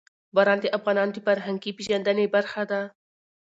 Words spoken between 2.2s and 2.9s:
برخه ده.